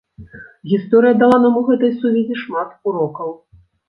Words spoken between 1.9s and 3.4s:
сувязі шмат урокаў.